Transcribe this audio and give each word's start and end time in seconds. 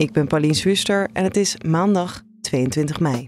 Ik 0.00 0.12
ben 0.12 0.26
Pauline 0.26 0.54
Swuster 0.54 1.08
en 1.12 1.24
het 1.24 1.36
is 1.36 1.56
maandag 1.66 2.22
22 2.40 3.00
mei. 3.00 3.26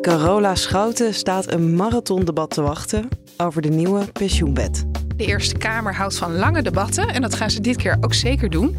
Carola 0.00 0.54
Schouten 0.54 1.14
staat 1.14 1.52
een 1.52 1.74
marathondebat 1.74 2.50
te 2.50 2.62
wachten 2.62 3.08
over 3.36 3.62
de 3.62 3.68
nieuwe 3.68 4.04
pensioenwet. 4.12 4.84
De 5.16 5.24
Eerste 5.24 5.58
Kamer 5.58 5.94
houdt 5.94 6.16
van 6.16 6.34
lange 6.36 6.62
debatten 6.62 7.08
en 7.08 7.22
dat 7.22 7.34
gaan 7.34 7.50
ze 7.50 7.60
dit 7.60 7.76
keer 7.76 7.96
ook 8.00 8.14
zeker 8.14 8.50
doen. 8.50 8.76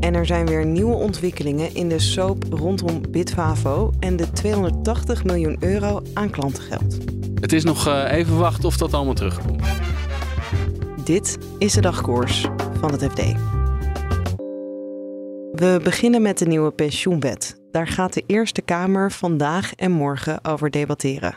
En 0.00 0.14
er 0.14 0.26
zijn 0.26 0.46
weer 0.46 0.66
nieuwe 0.66 0.94
ontwikkelingen 0.94 1.74
in 1.74 1.88
de 1.88 1.98
soap 1.98 2.44
rondom 2.50 3.10
Bitvavo 3.10 3.92
en 4.00 4.16
de 4.16 4.30
280 4.30 5.24
miljoen 5.24 5.56
euro 5.60 6.02
aan 6.14 6.30
klantengeld. 6.30 6.96
Het 7.40 7.52
is 7.52 7.64
nog 7.64 7.86
eh, 7.86 8.12
even 8.12 8.38
wachten 8.38 8.64
of 8.64 8.76
dat 8.76 8.94
allemaal 8.94 9.14
terugkomt. 9.14 9.62
Dit 11.06 11.36
is 11.58 11.72
de 11.72 11.80
dagkoers 11.80 12.46
van 12.80 12.92
het 12.92 13.02
FD. 13.02 13.22
We 15.52 15.80
beginnen 15.82 16.22
met 16.22 16.38
de 16.38 16.46
nieuwe 16.46 16.70
pensioenwet. 16.70 17.60
Daar 17.70 17.86
gaat 17.86 18.12
de 18.12 18.24
Eerste 18.26 18.62
Kamer 18.62 19.12
vandaag 19.12 19.74
en 19.74 19.92
morgen 19.92 20.44
over 20.44 20.70
debatteren. 20.70 21.34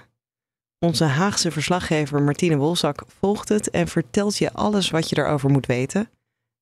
Onze 0.79 1.03
Haagse 1.03 1.51
verslaggever 1.51 2.21
Martine 2.21 2.57
Wolzak 2.57 3.03
volgt 3.19 3.49
het 3.49 3.69
en 3.69 3.87
vertelt 3.87 4.37
je 4.37 4.53
alles 4.53 4.89
wat 4.89 5.09
je 5.09 5.17
erover 5.17 5.49
moet 5.49 5.65
weten. 5.65 6.09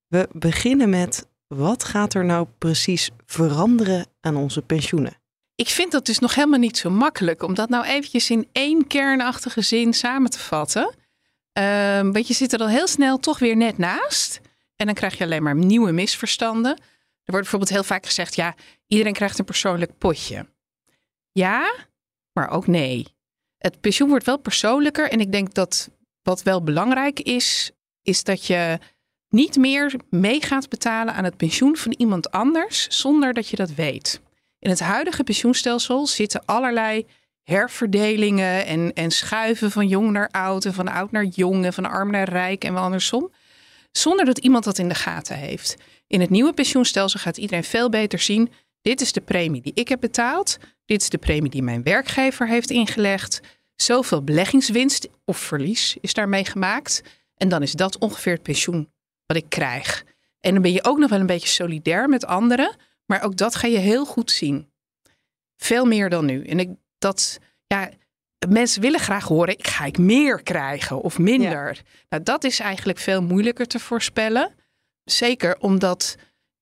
We 0.08 0.28
beginnen 0.32 0.90
met 0.90 1.28
wat 1.48 1.84
gaat 1.84 2.14
er 2.14 2.26
nou 2.26 2.48
precies 2.58 3.10
veranderen 3.26 4.06
aan 4.22 4.36
onze 4.36 4.62
pensioenen? 4.62 5.18
Ik 5.56 5.68
vind 5.68 5.92
dat 5.92 6.06
dus 6.06 6.20
nog 6.20 6.36
helemaal 6.36 6.60
niet 6.60 6.78
zo 6.78 6.90
makkelijk 6.90 7.44
om 7.44 7.54
dat 7.54 7.70
nou 7.70 7.86
eventjes 7.86 8.30
in 8.30 8.48
één 8.52 8.88
kernachtige 8.88 9.62
zin 9.62 9.94
samen 9.94 10.30
te 10.30 10.40
vatten. 10.40 11.06
Ehm, 11.58 12.12
want 12.12 12.28
je 12.28 12.34
zit 12.34 12.52
er 12.52 12.58
dan 12.58 12.68
heel 12.68 12.88
snel 12.88 13.18
toch 13.18 13.40
weer 13.40 13.56
net 13.56 13.78
naast. 13.78 14.42
En 14.76 14.86
dan 14.86 14.96
krijg 14.96 15.18
je 15.18 15.24
alleen 15.24 15.44
maar 15.44 15.56
nieuwe 15.56 15.92
misverstanden. 15.92 16.72
Er 16.72 17.32
wordt 17.34 17.42
bijvoorbeeld 17.42 17.72
heel 17.72 17.84
vaak 17.84 18.06
gezegd: 18.06 18.36
ja, 18.36 18.56
iedereen 18.88 19.14
krijgt 19.14 19.40
een 19.40 19.46
persoonlijk 19.46 19.98
potje. 19.98 20.46
Ja, 21.32 21.74
maar 22.34 22.50
ook 22.50 22.68
nee. 22.68 23.08
Het 23.58 23.82
pensioen 23.82 24.10
wordt 24.10 24.26
wel 24.26 24.38
persoonlijker. 24.38 25.10
En 25.10 25.20
ik 25.20 25.32
denk 25.32 25.54
dat 25.54 25.90
wat 26.22 26.44
wel 26.44 26.64
belangrijk 26.64 27.20
is, 27.20 27.72
is 28.02 28.24
dat 28.24 28.46
je 28.46 28.80
niet 29.30 29.56
meer 29.56 29.94
mee 30.10 30.42
gaat 30.42 30.70
betalen 30.70 31.14
aan 31.14 31.24
het 31.24 31.38
pensioen 31.38 31.78
van 31.78 31.94
iemand 31.98 32.32
anders 32.32 32.88
zonder 32.88 33.34
dat 33.34 33.48
je 33.48 33.56
dat 33.56 33.74
weet. 33.74 34.22
In 34.60 34.70
het 34.70 34.80
huidige 34.80 35.24
pensioenstelsel 35.24 36.08
zitten 36.08 36.46
allerlei 36.46 37.06
herverdelingen 37.48 38.66
en, 38.66 38.94
en 38.94 39.12
schuiven 39.12 39.72
van 39.72 39.88
jong 39.88 40.12
naar 40.12 40.30
oud 40.32 40.66
en 40.66 40.74
van 40.74 40.88
oud 40.88 41.12
naar 41.12 41.26
jong 41.26 41.66
en 41.66 41.74
van 41.74 41.86
arm 41.86 42.12
naar 42.12 42.30
rijk 42.30 42.64
en 42.64 42.74
wel 42.74 42.84
andersom. 42.84 43.32
Zonder 43.92 44.26
dat 44.26 44.38
iemand 44.38 44.64
dat 44.64 44.78
in 44.78 44.88
de 44.88 44.96
gaten 44.96 45.38
heeft. 45.38 45.76
In 46.08 46.22
het 46.22 46.30
nieuwe 46.30 46.54
pensioenstelsel 46.54 47.20
gaat 47.20 47.38
iedereen 47.38 47.64
veel 47.64 47.90
beter 47.90 48.20
zien. 48.20 48.52
Dit 48.82 49.02
is 49.02 49.12
de 49.12 49.22
premie 49.22 49.62
die 49.62 49.72
ik 49.76 49.88
heb 49.88 50.00
betaald. 50.00 50.58
Dit 50.86 51.02
is 51.02 51.10
de 51.10 51.18
premie 51.18 51.50
die 51.50 51.64
mijn 51.64 51.84
werkgever 51.84 52.48
heeft 52.48 52.70
ingelegd. 52.70 53.42
Zoveel 53.76 54.24
beleggingswinst 54.24 55.08
of 55.26 55.38
verlies 55.38 55.98
is 56.02 56.14
daarmee 56.14 56.46
gemaakt. 56.46 57.02
En 57.36 57.50
dan 57.50 57.62
is 57.62 57.72
dat 57.72 57.98
ongeveer 57.98 58.34
het 58.34 58.44
pensioen 58.44 58.92
wat 59.26 59.38
ik 59.38 59.50
krijg. 59.50 60.04
En 60.40 60.54
dan 60.54 60.62
ben 60.62 60.74
je 60.74 60.84
ook 60.84 60.98
nog 60.98 61.10
wel 61.10 61.20
een 61.20 61.26
beetje 61.26 61.48
solidair 61.48 62.10
met 62.10 62.26
anderen. 62.26 62.76
Maar 63.06 63.24
ook 63.24 63.38
dat 63.38 63.56
ga 63.56 63.68
je 63.68 63.78
heel 63.78 64.06
goed 64.06 64.32
zien. 64.32 64.70
Veel 65.58 65.86
meer 65.86 66.10
dan 66.10 66.26
nu. 66.26 66.46
En 66.46 66.60
ik, 66.60 66.70
dat, 66.98 67.40
ja, 67.68 67.90
mensen 68.48 68.82
willen 68.82 69.00
graag 69.00 69.24
horen, 69.24 69.58
ik 69.58 69.68
ga 69.68 69.86
ik 69.86 69.98
meer 69.98 70.44
krijgen 70.44 71.02
of 71.02 71.18
minder. 71.18 71.82
Nou, 72.10 72.24
dat 72.24 72.44
is 72.44 72.60
eigenlijk 72.60 73.00
veel 73.00 73.22
moeilijker 73.22 73.68
te 73.68 73.80
voorspellen. 73.80 74.56
Zeker 75.04 75.58
omdat, 75.60 76.16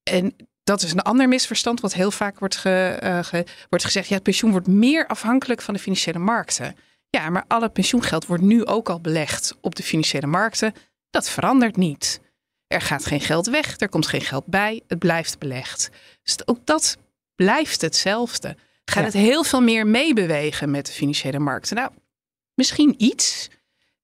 en 0.03 0.35
dat 0.63 0.81
is 0.81 0.91
een 0.91 1.01
ander 1.01 1.27
misverstand, 1.27 1.79
wat 1.79 1.93
heel 1.93 2.11
vaak 2.11 2.39
wordt, 2.39 2.55
ge, 2.55 2.99
uh, 3.03 3.23
ge, 3.23 3.45
wordt 3.69 3.85
gezegd, 3.85 4.07
ja, 4.07 4.13
het 4.13 4.23
pensioen 4.23 4.51
wordt 4.51 4.67
meer 4.67 5.07
afhankelijk 5.07 5.61
van 5.61 5.73
de 5.73 5.79
financiële 5.79 6.19
markten. 6.19 6.75
Ja, 7.09 7.29
maar 7.29 7.45
alle 7.47 7.69
pensioengeld 7.69 8.25
wordt 8.25 8.43
nu 8.43 8.65
ook 8.65 8.89
al 8.89 8.99
belegd 8.99 9.55
op 9.61 9.75
de 9.75 9.83
financiële 9.83 10.27
markten. 10.27 10.73
Dat 11.09 11.29
verandert 11.29 11.75
niet. 11.75 12.21
Er 12.67 12.81
gaat 12.81 13.05
geen 13.05 13.21
geld 13.21 13.47
weg, 13.47 13.79
er 13.79 13.89
komt 13.89 14.07
geen 14.07 14.21
geld 14.21 14.45
bij, 14.45 14.81
het 14.87 14.99
blijft 14.99 15.39
belegd. 15.39 15.89
Dus 16.23 16.47
ook 16.47 16.65
dat 16.65 16.97
blijft 17.35 17.81
hetzelfde. 17.81 18.57
Gaat 18.85 19.03
het 19.03 19.13
heel 19.13 19.43
veel 19.43 19.61
meer 19.61 19.87
meebewegen 19.87 20.71
met 20.71 20.85
de 20.85 20.91
financiële 20.91 21.39
markten? 21.39 21.75
Nou, 21.75 21.91
misschien 22.53 22.95
iets. 22.97 23.49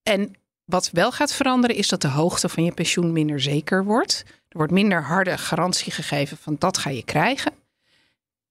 En 0.03 0.35
wat 0.65 0.89
wel 0.91 1.11
gaat 1.11 1.33
veranderen 1.33 1.75
is 1.75 1.87
dat 1.87 2.01
de 2.01 2.07
hoogte 2.07 2.49
van 2.49 2.63
je 2.63 2.73
pensioen 2.73 3.11
minder 3.11 3.41
zeker 3.41 3.83
wordt. 3.85 4.23
Er 4.27 4.57
wordt 4.57 4.71
minder 4.71 5.03
harde 5.03 5.37
garantie 5.37 5.91
gegeven 5.91 6.37
van 6.37 6.55
dat 6.59 6.77
ga 6.77 6.89
je 6.89 7.03
krijgen. 7.03 7.53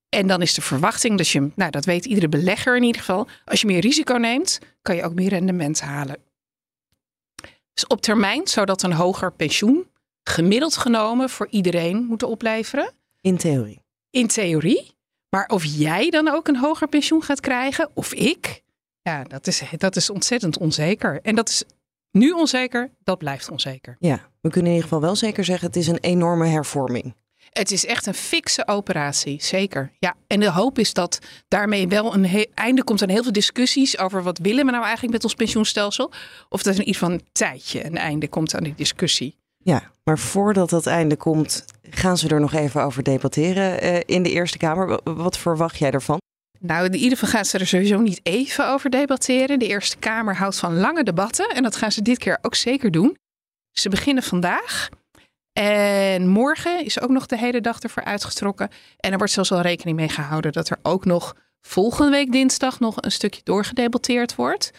En 0.08 0.26
dan 0.26 0.42
is 0.42 0.54
de 0.54 0.62
verwachting 0.62 1.16
dat 1.16 1.28
je, 1.28 1.50
nou 1.54 1.70
dat 1.70 1.84
weet 1.84 2.04
iedere 2.04 2.28
belegger 2.28 2.76
in 2.76 2.82
ieder 2.82 3.00
geval, 3.00 3.28
als 3.44 3.60
je 3.60 3.66
meer 3.66 3.80
risico 3.80 4.14
neemt, 4.14 4.58
kan 4.82 4.96
je 4.96 5.02
ook 5.02 5.14
meer 5.14 5.28
rendement 5.28 5.80
halen. 5.80 6.16
Dus 7.74 7.86
op 7.86 8.00
termijn 8.00 8.48
zou 8.48 8.66
dat 8.66 8.82
een 8.82 8.92
hoger 8.92 9.32
pensioen 9.32 9.90
gemiddeld 10.22 10.76
genomen 10.76 11.30
voor 11.30 11.46
iedereen 11.50 12.04
moeten 12.04 12.28
opleveren. 12.28 12.92
In 13.20 13.36
theorie. 13.36 13.82
In 14.10 14.26
theorie. 14.26 14.98
Maar 15.30 15.46
of 15.46 15.64
jij 15.64 16.10
dan 16.10 16.28
ook 16.28 16.48
een 16.48 16.56
hoger 16.56 16.88
pensioen 16.88 17.22
gaat 17.22 17.40
krijgen, 17.40 17.90
of 17.94 18.12
ik, 18.14 18.62
ja, 19.02 19.24
dat 19.24 19.46
is, 19.46 19.62
dat 19.76 19.96
is 19.96 20.10
ontzettend 20.10 20.58
onzeker. 20.58 21.20
En 21.22 21.34
dat 21.34 21.48
is 21.48 21.64
nu 22.10 22.30
onzeker, 22.30 22.90
dat 23.04 23.18
blijft 23.18 23.50
onzeker. 23.50 23.96
Ja, 23.98 24.28
we 24.40 24.50
kunnen 24.50 24.70
in 24.70 24.76
ieder 24.76 24.88
geval 24.88 25.00
wel 25.00 25.16
zeker 25.16 25.44
zeggen, 25.44 25.66
het 25.66 25.76
is 25.76 25.86
een 25.86 25.98
enorme 25.98 26.46
hervorming. 26.46 27.14
Het 27.50 27.70
is 27.70 27.86
echt 27.86 28.06
een 28.06 28.14
fikse 28.14 28.66
operatie, 28.66 29.42
zeker. 29.42 29.92
Ja, 29.98 30.14
en 30.26 30.40
de 30.40 30.50
hoop 30.50 30.78
is 30.78 30.92
dat 30.92 31.18
daarmee 31.48 31.88
wel 31.88 32.14
een 32.14 32.46
einde 32.54 32.84
komt 32.84 33.02
aan 33.02 33.08
heel 33.08 33.22
veel 33.22 33.32
discussies 33.32 33.98
over 33.98 34.22
wat 34.22 34.38
willen 34.38 34.64
we 34.64 34.70
nou 34.70 34.82
eigenlijk 34.82 35.12
met 35.12 35.24
ons 35.24 35.34
pensioenstelsel. 35.34 36.12
Of 36.48 36.62
dat 36.62 36.74
in 36.74 36.80
ieder 36.80 36.94
geval 36.94 37.10
een 37.10 37.26
tijdje 37.32 37.84
een 37.84 37.96
einde 37.96 38.28
komt 38.28 38.54
aan 38.54 38.62
die 38.62 38.74
discussie. 38.74 39.36
Ja, 39.58 39.92
maar 40.10 40.18
voordat 40.18 40.70
dat 40.70 40.86
einde 40.86 41.16
komt, 41.16 41.64
gaan 41.90 42.18
ze 42.18 42.28
er 42.28 42.40
nog 42.40 42.52
even 42.52 42.82
over 42.82 43.02
debatteren 43.02 43.84
uh, 43.84 44.00
in 44.06 44.22
de 44.22 44.30
Eerste 44.30 44.58
Kamer. 44.58 45.00
Wat 45.04 45.38
verwacht 45.38 45.78
jij 45.78 45.90
ervan? 45.90 46.18
Nou, 46.58 46.84
in 46.84 46.94
ieder 46.94 47.18
geval 47.18 47.28
gaan 47.28 47.44
ze 47.44 47.58
er 47.58 47.66
sowieso 47.66 48.00
niet 48.00 48.20
even 48.22 48.68
over 48.68 48.90
debatteren. 48.90 49.58
De 49.58 49.66
Eerste 49.66 49.96
Kamer 49.96 50.36
houdt 50.36 50.58
van 50.58 50.76
lange 50.78 51.02
debatten 51.02 51.48
en 51.48 51.62
dat 51.62 51.76
gaan 51.76 51.92
ze 51.92 52.02
dit 52.02 52.18
keer 52.18 52.38
ook 52.42 52.54
zeker 52.54 52.90
doen. 52.90 53.16
Ze 53.72 53.88
beginnen 53.88 54.22
vandaag 54.22 54.88
en 55.52 56.28
morgen 56.28 56.84
is 56.84 57.00
ook 57.00 57.10
nog 57.10 57.26
de 57.26 57.38
hele 57.38 57.60
dag 57.60 57.80
ervoor 57.80 58.04
uitgetrokken. 58.04 58.68
En 58.96 59.12
er 59.12 59.18
wordt 59.18 59.32
zelfs 59.32 59.52
al 59.52 59.60
rekening 59.60 59.96
mee 59.96 60.08
gehouden 60.08 60.52
dat 60.52 60.68
er 60.68 60.78
ook 60.82 61.04
nog 61.04 61.36
volgende 61.60 62.10
week 62.10 62.32
dinsdag 62.32 62.80
nog 62.80 62.96
een 62.96 63.12
stukje 63.12 63.40
doorgedebatteerd 63.44 64.34
wordt. 64.34 64.70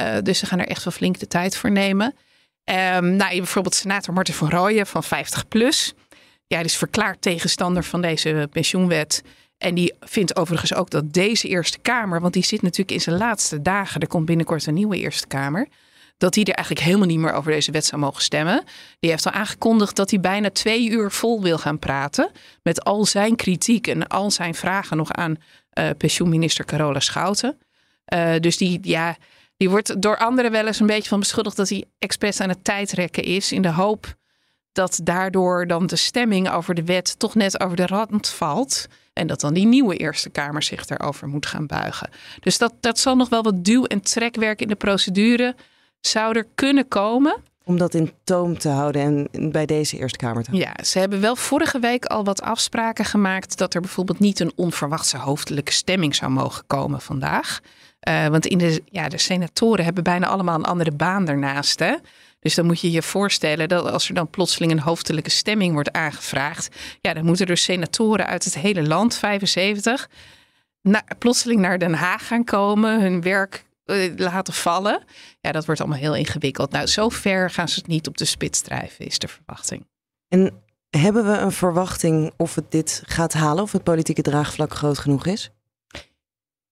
Uh, 0.00 0.16
dus 0.22 0.38
ze 0.38 0.46
gaan 0.46 0.58
er 0.58 0.68
echt 0.68 0.84
wel 0.84 0.92
flink 0.92 1.18
de 1.18 1.26
tijd 1.26 1.56
voor 1.56 1.70
nemen. 1.70 2.14
Um, 2.70 3.16
nou, 3.16 3.36
bijvoorbeeld 3.36 3.74
senator 3.74 4.14
Martin 4.14 4.34
van 4.34 4.50
Rooyen 4.50 4.86
van 4.86 5.04
50PLUS. 5.04 5.92
Ja, 6.46 6.56
die 6.56 6.66
is 6.66 6.76
verklaard 6.76 7.22
tegenstander 7.22 7.84
van 7.84 8.00
deze 8.00 8.48
pensioenwet. 8.52 9.22
En 9.58 9.74
die 9.74 9.94
vindt 10.00 10.36
overigens 10.36 10.74
ook 10.74 10.90
dat 10.90 11.12
deze 11.12 11.48
Eerste 11.48 11.78
Kamer, 11.78 12.20
want 12.20 12.32
die 12.32 12.44
zit 12.44 12.62
natuurlijk 12.62 12.90
in 12.90 13.00
zijn 13.00 13.16
laatste 13.16 13.62
dagen, 13.62 14.00
er 14.00 14.06
komt 14.06 14.24
binnenkort 14.24 14.66
een 14.66 14.74
nieuwe 14.74 14.96
Eerste 14.96 15.26
Kamer, 15.26 15.68
dat 16.18 16.34
hij 16.34 16.44
er 16.44 16.54
eigenlijk 16.54 16.86
helemaal 16.86 17.06
niet 17.06 17.18
meer 17.18 17.32
over 17.32 17.52
deze 17.52 17.70
wet 17.70 17.84
zou 17.84 18.00
mogen 18.00 18.22
stemmen. 18.22 18.64
Die 19.00 19.10
heeft 19.10 19.26
al 19.26 19.32
aangekondigd 19.32 19.96
dat 19.96 20.10
hij 20.10 20.20
bijna 20.20 20.50
twee 20.50 20.90
uur 20.90 21.10
vol 21.10 21.42
wil 21.42 21.58
gaan 21.58 21.78
praten 21.78 22.30
met 22.62 22.84
al 22.84 23.04
zijn 23.04 23.36
kritiek 23.36 23.86
en 23.86 24.06
al 24.06 24.30
zijn 24.30 24.54
vragen 24.54 24.96
nog 24.96 25.12
aan 25.12 25.36
uh, 25.78 25.90
pensioenminister 25.98 26.64
Carola 26.64 27.00
Schouten. 27.00 27.58
Uh, 28.14 28.32
dus 28.40 28.56
die, 28.56 28.78
ja, 28.82 29.16
die 29.58 29.70
wordt 29.70 30.02
door 30.02 30.18
anderen 30.18 30.50
wel 30.50 30.66
eens 30.66 30.80
een 30.80 30.86
beetje 30.86 31.08
van 31.08 31.20
beschuldigd 31.20 31.56
dat 31.56 31.68
hij 31.68 31.84
expres 31.98 32.40
aan 32.40 32.48
het 32.48 32.64
tijdrekken 32.64 33.22
is. 33.22 33.52
In 33.52 33.62
de 33.62 33.72
hoop 33.72 34.16
dat 34.72 35.00
daardoor 35.02 35.66
dan 35.66 35.86
de 35.86 35.96
stemming 35.96 36.50
over 36.50 36.74
de 36.74 36.84
wet 36.84 37.18
toch 37.18 37.34
net 37.34 37.60
over 37.60 37.76
de 37.76 37.86
rand 37.86 38.28
valt. 38.28 38.86
En 39.12 39.26
dat 39.26 39.40
dan 39.40 39.54
die 39.54 39.66
nieuwe 39.66 39.96
Eerste 39.96 40.30
Kamer 40.30 40.62
zich 40.62 40.86
daarover 40.86 41.28
moet 41.28 41.46
gaan 41.46 41.66
buigen. 41.66 42.10
Dus 42.40 42.58
dat, 42.58 42.74
dat 42.80 42.98
zal 42.98 43.16
nog 43.16 43.28
wel 43.28 43.42
wat 43.42 43.64
duw- 43.64 43.84
en 43.84 44.00
trekwerk 44.00 44.60
in 44.60 44.68
de 44.68 44.74
procedure 44.74 45.54
zou 46.00 46.36
er 46.36 46.46
kunnen 46.54 46.88
komen. 46.88 47.36
Om 47.64 47.78
dat 47.78 47.94
in 47.94 48.12
toom 48.24 48.58
te 48.58 48.68
houden 48.68 49.28
en 49.32 49.50
bij 49.50 49.66
deze 49.66 49.98
Eerste 49.98 50.18
Kamer 50.18 50.42
te 50.42 50.50
houden. 50.50 50.72
Ja, 50.76 50.84
ze 50.84 50.98
hebben 50.98 51.20
wel 51.20 51.36
vorige 51.36 51.78
week 51.78 52.04
al 52.04 52.24
wat 52.24 52.42
afspraken 52.42 53.04
gemaakt 53.04 53.58
dat 53.58 53.74
er 53.74 53.80
bijvoorbeeld 53.80 54.18
niet 54.18 54.40
een 54.40 54.52
onverwachte 54.56 55.16
hoofdelijke 55.16 55.72
stemming 55.72 56.14
zou 56.14 56.30
mogen 56.30 56.64
komen 56.66 57.00
vandaag. 57.00 57.60
Uh, 58.08 58.26
want 58.26 58.46
in 58.46 58.58
de, 58.58 58.82
ja, 58.84 59.08
de 59.08 59.18
senatoren 59.18 59.84
hebben 59.84 60.04
bijna 60.04 60.26
allemaal 60.26 60.54
een 60.54 60.64
andere 60.64 60.92
baan 60.92 61.24
daarnaast. 61.24 61.78
Hè? 61.78 61.94
Dus 62.40 62.54
dan 62.54 62.66
moet 62.66 62.80
je 62.80 62.90
je 62.90 63.02
voorstellen 63.02 63.68
dat 63.68 63.90
als 63.90 64.08
er 64.08 64.14
dan 64.14 64.30
plotseling 64.30 64.72
een 64.72 64.80
hoofdelijke 64.80 65.30
stemming 65.30 65.72
wordt 65.72 65.92
aangevraagd, 65.92 66.76
ja, 67.00 67.14
dan 67.14 67.24
moeten 67.24 67.46
er 67.46 67.56
senatoren 67.56 68.26
uit 68.26 68.44
het 68.44 68.54
hele 68.54 68.86
land, 68.86 69.16
75, 69.16 70.08
plotseling 71.18 71.60
naar 71.60 71.78
Den 71.78 71.94
Haag 71.94 72.26
gaan 72.26 72.44
komen, 72.44 73.00
hun 73.00 73.22
werk 73.22 73.64
eh, 73.84 74.12
laten 74.16 74.54
vallen. 74.54 75.04
Ja, 75.40 75.52
dat 75.52 75.66
wordt 75.66 75.80
allemaal 75.80 75.98
heel 75.98 76.16
ingewikkeld. 76.16 76.70
Nou, 76.70 76.86
zo 76.86 77.08
ver 77.08 77.50
gaan 77.50 77.68
ze 77.68 77.78
het 77.78 77.88
niet 77.88 78.06
op 78.06 78.16
de 78.16 78.24
spits 78.24 78.60
drijven, 78.60 79.06
is 79.06 79.18
de 79.18 79.28
verwachting. 79.28 79.86
En 80.28 80.62
hebben 80.90 81.26
we 81.26 81.36
een 81.36 81.52
verwachting 81.52 82.32
of 82.36 82.54
het 82.54 82.70
dit 82.70 83.02
gaat 83.06 83.32
halen, 83.32 83.62
of 83.62 83.72
het 83.72 83.82
politieke 83.82 84.22
draagvlak 84.22 84.74
groot 84.74 84.98
genoeg 84.98 85.26
is? 85.26 85.50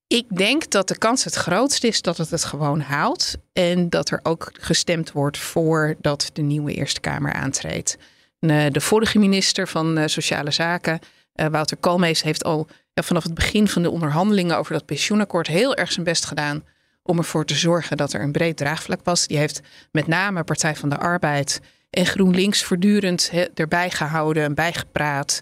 Ik 0.08 0.36
denk 0.36 0.70
dat 0.70 0.88
de 0.88 0.98
kans 0.98 1.24
het 1.24 1.34
grootst 1.34 1.84
is 1.84 2.02
dat 2.02 2.16
het 2.16 2.30
het 2.30 2.44
gewoon 2.44 2.80
haalt. 2.80 3.34
En 3.52 3.88
dat 3.88 4.10
er 4.10 4.20
ook 4.22 4.50
gestemd 4.52 5.12
wordt 5.12 5.38
voordat 5.38 6.30
de 6.32 6.42
nieuwe 6.42 6.72
Eerste 6.72 7.00
Kamer 7.00 7.32
aantreedt. 7.32 7.98
Eh, 8.38 8.66
de 8.70 8.80
vorige 8.80 9.18
minister 9.18 9.68
van 9.68 9.98
eh, 9.98 10.06
Sociale 10.06 10.50
Zaken, 10.50 10.98
Wouter 11.32 11.76
Koolmees, 11.76 12.22
heeft 12.22 12.44
al 12.44 12.66
vanaf 12.94 13.22
het 13.22 13.34
begin 13.34 13.68
van 13.68 13.82
de 13.82 13.90
onderhandelingen 13.90 14.58
over 14.58 14.72
dat 14.72 14.86
pensioenakkoord 14.86 15.46
heel 15.46 15.74
erg 15.74 15.92
zijn 15.92 16.04
best 16.04 16.24
gedaan 16.24 16.64
om 17.02 17.18
ervoor 17.18 17.44
te 17.44 17.54
zorgen 17.54 17.96
dat 17.96 18.12
er 18.12 18.20
een 18.20 18.32
breed 18.32 18.56
draagvlak 18.56 19.00
was. 19.04 19.26
Die 19.26 19.38
heeft 19.38 19.60
met 19.92 20.06
name 20.06 20.44
Partij 20.44 20.76
van 20.76 20.88
de 20.88 20.98
Arbeid 20.98 21.60
en 21.90 22.06
GroenLinks 22.06 22.62
voortdurend 22.62 23.32
erbij 23.54 23.90
gehouden 23.90 24.42
en 24.42 24.54
bijgepraat. 24.54 25.40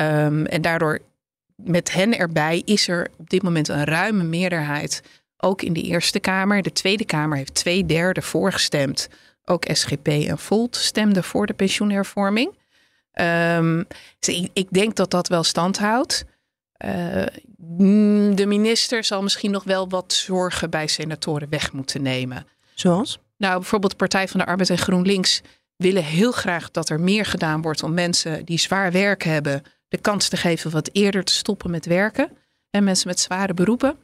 Um, 0.00 0.46
en 0.46 0.62
daardoor 0.62 1.00
met 1.56 1.92
hen 1.92 2.18
erbij 2.18 2.62
is 2.64 2.88
er 2.88 3.10
op 3.16 3.30
dit 3.30 3.42
moment 3.42 3.68
een 3.68 3.84
ruime 3.84 4.22
meerderheid. 4.22 5.02
Ook 5.36 5.62
in 5.62 5.72
de 5.72 5.82
Eerste 5.82 6.20
Kamer. 6.20 6.62
De 6.62 6.72
Tweede 6.72 7.04
Kamer 7.04 7.36
heeft 7.36 7.54
twee 7.54 7.86
derde 7.86 8.22
voorgestemd. 8.22 9.08
Ook 9.44 9.64
SGP 9.72 10.08
en 10.08 10.38
Volt 10.38 10.76
stemden 10.76 11.24
voor 11.24 11.46
de 11.46 11.54
pensioenhervorming. 11.54 12.58
Um, 13.20 13.86
dus 14.18 14.34
ik, 14.34 14.50
ik, 14.52 14.68
denk 14.70 14.96
dat 14.96 15.10
dat 15.10 15.28
wel 15.28 15.42
stand 15.42 15.78
houdt. 15.78 16.24
Uh, 16.84 17.26
de 18.34 18.44
minister 18.46 19.04
zal 19.04 19.22
misschien 19.22 19.50
nog 19.50 19.64
wel 19.64 19.88
wat 19.88 20.12
zorgen 20.12 20.70
bij 20.70 20.86
senatoren 20.86 21.48
weg 21.48 21.72
moeten 21.72 22.02
nemen. 22.02 22.46
Zoals? 22.74 23.18
Nou, 23.36 23.58
bijvoorbeeld 23.58 23.92
de 23.92 23.98
Partij 23.98 24.28
van 24.28 24.40
de 24.40 24.46
Arbeid 24.46 24.70
en 24.70 24.78
GroenLinks 24.78 25.42
willen 25.76 26.04
heel 26.04 26.32
graag 26.32 26.70
dat 26.70 26.88
er 26.88 27.00
meer 27.00 27.26
gedaan 27.26 27.62
wordt 27.62 27.82
om 27.82 27.94
mensen 27.94 28.44
die 28.44 28.58
zwaar 28.58 28.92
werk 28.92 29.22
hebben 29.22 29.62
de 29.94 30.00
kans 30.00 30.28
te 30.28 30.36
geven 30.36 30.70
wat 30.70 30.90
eerder 30.92 31.24
te 31.24 31.32
stoppen 31.32 31.70
met 31.70 31.86
werken. 31.86 32.30
En 32.70 32.84
mensen 32.84 33.08
met 33.08 33.20
zware 33.20 33.54
beroepen, 33.54 33.96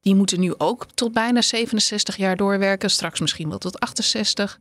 die 0.00 0.14
moeten 0.14 0.40
nu 0.40 0.54
ook 0.58 0.86
tot 0.94 1.12
bijna 1.12 1.40
67 1.40 2.16
jaar 2.16 2.36
doorwerken, 2.36 2.90
straks 2.90 3.20
misschien 3.20 3.48
wel 3.48 3.58
tot 3.58 3.80
68. 3.80 4.58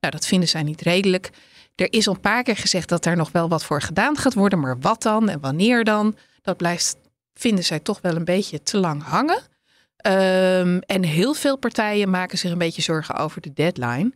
Nou, 0.00 0.12
dat 0.12 0.26
vinden 0.26 0.48
zij 0.48 0.62
niet 0.62 0.80
redelijk. 0.80 1.30
Er 1.74 1.92
is 1.92 2.08
al 2.08 2.14
een 2.14 2.20
paar 2.20 2.42
keer 2.42 2.56
gezegd 2.56 2.88
dat 2.88 3.06
er 3.06 3.16
nog 3.16 3.32
wel 3.32 3.48
wat 3.48 3.64
voor 3.64 3.82
gedaan 3.82 4.16
gaat 4.16 4.34
worden, 4.34 4.60
maar 4.60 4.78
wat 4.78 5.02
dan 5.02 5.28
en 5.28 5.40
wanneer 5.40 5.84
dan? 5.84 6.16
Dat 6.42 6.56
blijft, 6.56 6.96
vinden 7.34 7.64
zij 7.64 7.78
toch 7.78 8.00
wel 8.00 8.16
een 8.16 8.24
beetje 8.24 8.62
te 8.62 8.78
lang 8.78 9.02
hangen. 9.02 9.42
Um, 10.06 10.78
en 10.78 11.02
heel 11.02 11.34
veel 11.34 11.56
partijen 11.56 12.10
maken 12.10 12.38
zich 12.38 12.50
een 12.50 12.58
beetje 12.58 12.82
zorgen 12.82 13.14
over 13.14 13.40
de 13.40 13.52
deadline. 13.52 14.12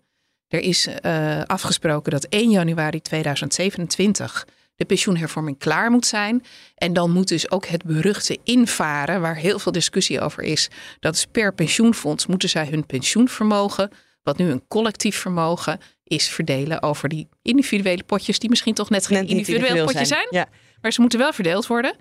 Er 0.49 0.61
is 0.61 0.89
uh, 1.03 1.43
afgesproken 1.43 2.13
dat 2.13 2.25
1 2.25 2.51
januari 2.51 3.01
2027 3.01 4.47
de 4.79 4.85
pensioenhervorming 4.85 5.59
klaar 5.59 5.91
moet 5.91 6.07
zijn. 6.07 6.45
En 6.75 6.93
dan 6.93 7.11
moet 7.11 7.29
dus 7.29 7.51
ook 7.51 7.67
het 7.67 7.85
beruchte 7.85 8.39
invaren, 8.45 9.21
waar 9.21 9.37
heel 9.37 9.59
veel 9.59 9.73
discussie 9.73 10.21
over 10.21 10.43
is. 10.43 10.69
Dat 11.01 11.15
is 11.15 11.27
per 11.27 11.55
pensioenfonds 11.55 12.27
moeten 12.27 12.49
zij 12.49 12.67
hun 12.67 12.87
pensioenvermogen, 12.87 13.91
wat 14.23 14.39
nu 14.39 14.51
een 14.51 14.67
collectief 14.69 15.17
vermogen 15.17 15.81
is, 16.05 16.29
verdelen 16.29 16.83
over 16.83 17.09
die 17.09 17.29
individuele 17.43 18.03
potjes, 18.05 18.39
die 18.39 18.51
misschien 18.51 18.75
toch 18.75 18.91
net 18.91 19.07
geen 19.07 19.29
individueel 19.29 19.85
potje 19.85 20.05
zijn. 20.05 20.27
Ja. 20.31 20.47
Maar 20.81 20.93
ze 20.93 21.01
moeten 21.01 21.19
wel 21.19 21.33
verdeeld 21.33 21.67
worden. 21.67 21.97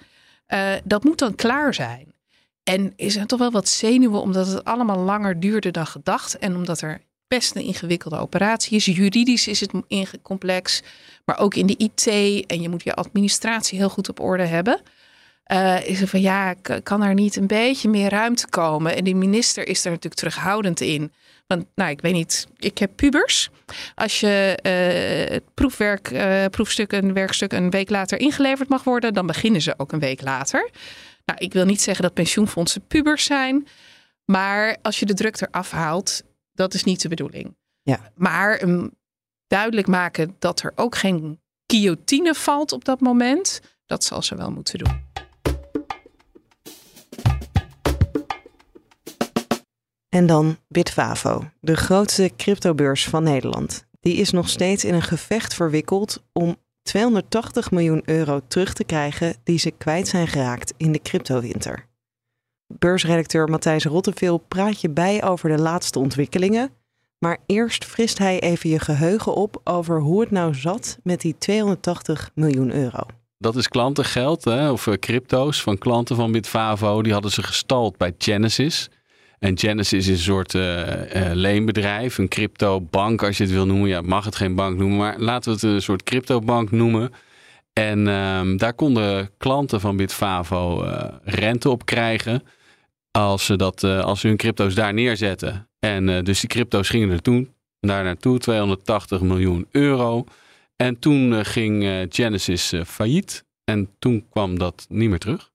Uh, 0.48 0.74
dat 0.84 1.04
moet 1.04 1.20
dan 1.20 1.36
klaar 1.36 1.74
zijn. 1.74 2.14
En 2.64 2.94
is 2.96 3.16
er 3.16 3.26
toch 3.26 3.40
wel 3.40 3.52
wat 3.52 3.68
zenuwen, 3.68 4.22
omdat 4.22 4.48
het 4.48 4.64
allemaal 4.64 5.00
langer 5.00 5.40
duurde 5.40 5.72
dan 5.72 5.88
gedacht. 5.88 6.38
En 6.38 6.56
omdat 6.56 6.82
er 6.82 7.02
best 7.28 7.56
een 7.56 7.62
ingewikkelde 7.62 8.18
operatie 8.18 8.76
is. 8.76 8.86
Juridisch 8.86 9.48
is 9.48 9.60
het 9.60 9.72
complex, 10.22 10.82
maar 11.26 11.40
ook 11.40 11.56
in 11.56 11.66
de 11.66 11.78
IT. 11.78 12.08
En 12.48 12.62
je 12.62 12.70
moet 12.70 12.84
je 12.84 12.94
administratie 12.94 13.78
heel 13.78 13.90
goed 13.90 14.10
op 14.10 14.20
orde 14.20 14.46
hebben. 14.46 14.82
Uh, 15.52 15.90
is 15.90 16.02
er 16.02 16.08
van 16.08 16.22
ja, 16.22 16.56
kan 16.84 17.04
er 17.04 17.14
niet 17.14 17.36
een 17.36 17.48
beetje 17.48 17.90
meer 17.90 18.10
ruimte 18.10 18.48
komen? 18.48 18.96
En 18.96 19.04
die 19.04 19.16
minister 19.16 19.68
is 19.68 19.86
er 19.86 19.90
natuurlijk 19.90 20.22
terughoudend 20.22 20.82
in. 20.82 21.12
Want 21.48 21.66
nou, 21.76 21.90
ik 21.90 22.02
weet 22.02 22.14
niet, 22.14 22.48
ik 22.58 22.78
heb 22.78 22.92
pubers. 22.96 23.50
Als 23.96 24.20
je 24.20 24.58
het 25.32 25.54
proefwerk, 25.54 26.12
uh, 26.12 26.46
proefstuk, 26.46 26.92
een 26.92 27.14
werkstuk 27.14 27.52
een 27.52 27.70
week 27.70 27.90
later 27.90 28.20
ingeleverd 28.20 28.70
mag 28.70 28.84
worden, 28.84 29.14
dan 29.14 29.28
beginnen 29.28 29.62
ze 29.62 29.74
ook 29.78 29.92
een 29.92 30.00
week 30.00 30.22
later. 30.22 30.70
Nou, 31.26 31.40
ik 31.40 31.54
wil 31.54 31.66
niet 31.66 31.82
zeggen 31.82 32.04
dat 32.04 32.14
pensioenfondsen 32.14 32.88
pubers 32.88 33.24
zijn. 33.24 33.68
Maar 34.26 34.78
als 34.82 35.00
je 35.00 35.06
de 35.06 35.14
druk 35.14 35.42
eraf 35.42 35.72
haalt, 35.72 36.22
dat 36.58 36.74
is 36.74 36.84
niet 36.84 37.02
de 37.02 37.10
bedoeling. 37.10 37.58
Ja. 37.82 38.12
Maar 38.16 38.62
um, 38.62 38.92
duidelijk 39.48 39.88
maken 39.88 40.36
dat 40.40 40.62
er 40.62 40.72
ook 40.76 40.96
geen 40.96 41.42
guillotine 41.68 42.34
valt 42.34 42.72
op 42.72 42.86
dat 42.86 43.00
moment, 43.00 43.62
dat 43.86 44.04
zal 44.04 44.22
ze 44.22 44.36
wel 44.36 44.52
moeten 44.52 44.78
doen. 44.78 45.06
En 50.10 50.26
dan 50.26 50.58
Bitvavo, 50.68 51.50
de 51.60 51.76
grootste 51.76 52.32
cryptobeurs 52.38 53.08
van 53.08 53.24
Nederland. 53.24 53.86
Die 54.00 54.16
is 54.16 54.32
nog 54.32 54.50
steeds 54.50 54.86
in 54.86 54.94
een 54.94 55.02
gevecht 55.02 55.54
verwikkeld 55.54 56.24
om 56.34 56.56
280 56.82 57.72
miljoen 57.72 58.02
euro 58.06 58.42
terug 58.48 58.74
te 58.74 58.84
krijgen 58.84 59.36
die 59.44 59.60
ze 59.60 59.72
kwijt 59.72 60.08
zijn 60.08 60.28
geraakt 60.28 60.74
in 60.78 60.92
de 60.92 61.02
cryptowinter. 61.02 61.87
Beursredacteur 62.68 63.50
Matthijs 63.50 63.86
Rotteveel 63.86 64.38
praat 64.38 64.82
je 64.82 64.90
bij 64.90 65.24
over 65.24 65.50
de 65.50 65.62
laatste 65.62 66.00
ontwikkelingen. 66.00 66.70
Maar 67.20 67.38
eerst 67.46 67.86
frist 67.86 68.18
hij 68.18 68.40
even 68.40 68.70
je 68.70 68.80
geheugen 68.80 69.34
op 69.34 69.62
over 69.64 70.00
hoe 70.00 70.22
het 70.22 70.32
nou 70.32 70.56
zat 70.56 70.98
met 71.04 71.22
die 71.22 71.36
280 71.38 72.32
miljoen 72.36 72.74
euro. 72.74 73.00
Dat 73.38 73.56
is 73.56 73.68
klantengeld, 73.68 74.44
hè, 74.44 74.72
of 74.72 74.88
eh, 74.88 74.94
crypto's 74.94 75.62
van 75.62 75.78
klanten 75.78 76.16
van 76.16 76.32
Bitvavo. 76.32 77.02
Die 77.02 77.14
hadden 77.14 77.32
ze 77.32 77.44
gestald 77.44 77.98
bij 77.98 78.14
Genesis. 78.18 78.90
En 79.40 79.58
Genesis 79.58 80.08
is 80.08 80.18
een 80.18 80.24
soort 80.24 80.54
uh, 80.54 80.78
uh, 81.16 81.32
leenbedrijf, 81.34 82.18
een 82.18 82.28
cryptobank 82.28 83.24
als 83.24 83.38
je 83.38 83.44
het 83.44 83.52
wil 83.52 83.66
noemen. 83.66 83.90
Ja, 83.90 84.02
mag 84.02 84.26
het 84.26 84.36
geen 84.36 84.56
bank 84.56 84.78
noemen, 84.78 84.98
maar 84.98 85.20
laten 85.20 85.52
we 85.52 85.56
het 85.56 85.76
een 85.76 85.82
soort 85.82 86.04
cryptobank 86.04 86.72
noemen. 86.72 87.12
En 87.74 88.08
um, 88.08 88.58
daar 88.58 88.74
konden 88.74 89.30
klanten 89.38 89.82
van 89.82 89.98
Bitvavo 89.98 90.84
uh, 90.84 91.04
rente 91.24 91.70
op 91.70 91.86
krijgen 91.86 92.44
als 93.22 93.46
ze, 93.46 93.56
dat, 93.56 93.84
als 93.84 94.20
ze 94.20 94.28
hun 94.28 94.38
crypto's 94.38 94.76
daar 94.76 94.94
neerzetten. 94.94 95.70
En 95.80 96.24
dus 96.24 96.40
die 96.40 96.50
crypto's 96.50 96.90
gingen 96.90 97.10
er 97.10 97.22
toen 97.22 97.54
daar 97.80 98.04
naartoe, 98.04 98.38
280 98.38 99.22
miljoen 99.22 99.68
euro. 99.72 100.26
En 100.76 101.00
toen 101.00 101.46
ging 101.46 102.06
Genesis 102.10 102.74
failliet 102.86 103.46
en 103.64 103.90
toen 104.00 104.26
kwam 104.30 104.60
dat 104.60 104.86
niet 104.90 105.10
meer 105.10 105.20
terug. 105.20 105.52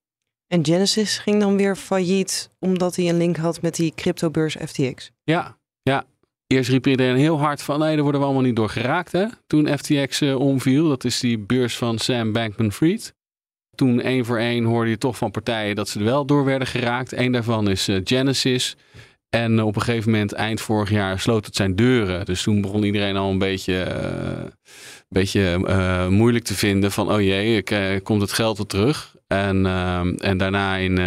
En 0.53 0.65
Genesis 0.65 1.19
ging 1.19 1.41
dan 1.41 1.57
weer 1.57 1.77
failliet 1.77 2.51
omdat 2.59 2.97
hij 2.97 3.09
een 3.09 3.17
link 3.17 3.37
had 3.37 3.63
met 3.63 3.75
die 3.75 3.93
cryptobeurs 3.95 4.57
FTX. 4.67 5.11
Ja, 5.25 5.59
ja. 5.83 6.05
Eerst 6.47 6.71
riep 6.71 6.87
iedereen 6.87 7.17
heel 7.17 7.39
hard 7.39 7.63
van 7.63 7.79
nee, 7.79 7.95
daar 7.95 8.03
worden 8.03 8.21
we 8.21 8.27
allemaal 8.27 8.45
niet 8.45 8.57
door 8.57 8.69
geraakt. 8.69 9.13
Hè? 9.13 9.27
Toen 9.47 9.79
FTX 9.79 10.21
uh, 10.21 10.41
omviel, 10.41 10.89
dat 10.89 11.05
is 11.05 11.21
die 11.21 11.39
beurs 11.39 11.77
van 11.77 11.99
Sam 11.99 12.33
Bankman-Fried. 12.33 13.15
Toen 13.83 14.01
één 14.01 14.25
voor 14.25 14.39
één 14.39 14.65
hoorde 14.65 14.91
je 14.91 14.99
toch 14.99 15.17
van 15.17 15.31
partijen 15.31 15.77
dat 15.77 15.89
ze 15.89 15.99
er 15.99 16.05
wel 16.05 16.25
door 16.25 16.45
werden 16.45 16.69
geraakt. 16.69 17.13
Eén 17.13 17.33
daarvan 17.33 17.71
is 17.71 17.89
uh, 17.89 18.01
Genesis. 18.05 18.77
En 19.29 19.63
op 19.63 19.77
een 19.77 19.83
gegeven 19.83 20.11
moment, 20.11 20.33
eind 20.33 20.61
vorig 20.61 20.91
jaar, 20.91 21.21
sloot 21.21 21.47
het 21.47 21.57
zijn 21.57 21.77
deuren. 21.77 22.25
Dus 22.25 22.43
toen 22.43 22.61
begon 22.61 22.83
iedereen 22.83 23.17
al 23.17 23.31
een 23.31 23.39
beetje, 23.39 23.87
uh, 23.89 24.45
beetje 25.09 25.59
moeilijk 26.11 26.45
te 26.45 26.55
vinden 26.55 26.93
van, 26.93 27.13
oh 27.13 27.21
jee, 27.21 27.57
ik, 27.57 28.01
komt 28.03 28.21
het 28.21 28.33
geld 28.33 28.57
wel 28.57 28.67
terug? 28.67 29.17
En, 29.27 29.67
en 30.19 30.37
daarna 30.37 30.77
in 30.77 31.01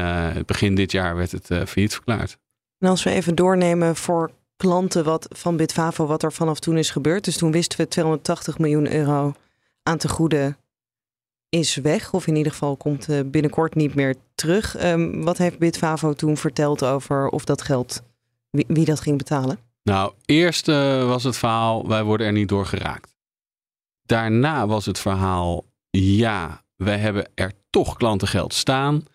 begin 0.45 0.75
dit 0.75 0.91
jaar 0.91 1.15
werd 1.15 1.31
het 1.31 1.47
failliet 1.69 1.93
verklaard. 1.93 2.37
En 2.79 2.89
als 2.89 3.03
we 3.03 3.09
even 3.09 3.35
doornemen 3.35 3.95
voor 3.95 4.31
klanten 4.57 5.03
wat, 5.03 5.27
van 5.29 5.57
Bitvavo 5.57 6.05
wat 6.05 6.23
er 6.23 6.33
vanaf 6.33 6.59
toen 6.59 6.77
is 6.77 6.89
gebeurd. 6.89 7.25
Dus 7.25 7.37
toen 7.37 7.51
wisten 7.51 7.79
we 7.79 7.87
280 7.87 8.57
miljoen 8.57 8.93
euro 8.93 9.33
aan 9.83 9.97
te 9.97 10.09
goede 10.09 10.55
is 11.49 11.75
weg. 11.75 12.13
Of 12.13 12.27
in 12.27 12.35
ieder 12.35 12.51
geval 12.51 12.75
komt 12.75 13.09
uh, 13.09 13.19
binnenkort 13.25 13.75
niet 13.75 13.95
meer 13.95 14.15
terug. 14.35 14.83
Um, 14.83 15.23
wat 15.23 15.37
heeft 15.37 15.59
Bitvavo 15.59 16.13
toen 16.13 16.37
verteld 16.37 16.83
over 16.83 17.27
of 17.29 17.45
dat 17.45 17.61
geld, 17.61 18.01
wie, 18.49 18.65
wie 18.67 18.85
dat 18.85 18.99
ging 18.99 19.17
betalen? 19.17 19.59
Nou, 19.83 20.13
eerst 20.25 20.67
uh, 20.67 21.07
was 21.07 21.23
het 21.23 21.37
verhaal, 21.37 21.87
wij 21.87 22.03
worden 22.03 22.27
er 22.27 22.33
niet 22.33 22.49
door 22.49 22.65
geraakt. 22.65 23.15
Daarna 24.05 24.67
was 24.67 24.85
het 24.85 24.99
verhaal, 24.99 25.65
ja, 25.89 26.63
wij 26.75 26.97
hebben 26.97 27.29
er 27.35 27.51
toch 27.69 27.95
klantengeld 27.95 28.53
staan. 28.53 29.05